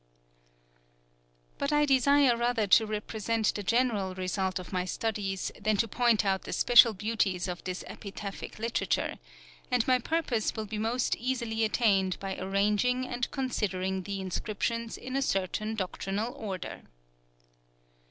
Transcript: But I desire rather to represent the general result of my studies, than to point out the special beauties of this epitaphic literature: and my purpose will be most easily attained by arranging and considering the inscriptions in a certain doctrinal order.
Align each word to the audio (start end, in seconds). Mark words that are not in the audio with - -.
But 1.59 1.71
I 1.71 1.85
desire 1.85 2.35
rather 2.35 2.65
to 2.65 2.87
represent 2.87 3.53
the 3.53 3.61
general 3.61 4.15
result 4.15 4.57
of 4.57 4.73
my 4.73 4.83
studies, 4.83 5.51
than 5.61 5.77
to 5.77 5.87
point 5.87 6.25
out 6.25 6.41
the 6.41 6.53
special 6.53 6.95
beauties 6.95 7.47
of 7.47 7.63
this 7.65 7.83
epitaphic 7.85 8.57
literature: 8.57 9.19
and 9.69 9.87
my 9.87 9.99
purpose 9.99 10.55
will 10.55 10.65
be 10.65 10.79
most 10.79 11.15
easily 11.17 11.63
attained 11.63 12.17
by 12.19 12.35
arranging 12.35 13.05
and 13.05 13.29
considering 13.29 14.01
the 14.01 14.19
inscriptions 14.19 14.97
in 14.97 15.15
a 15.15 15.21
certain 15.21 15.75
doctrinal 15.75 16.33
order. 16.33 16.81